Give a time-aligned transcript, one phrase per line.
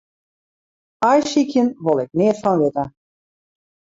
[1.09, 2.83] Aaisykjen wol ik neat fan witte.